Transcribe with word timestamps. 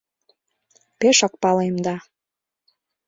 —Пешак 0.99 1.33
палем 1.41 1.75
да... 1.85 1.95